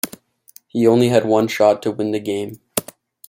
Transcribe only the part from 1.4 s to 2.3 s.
shot to win the